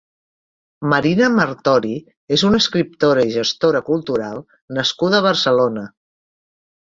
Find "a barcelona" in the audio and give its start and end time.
5.21-5.87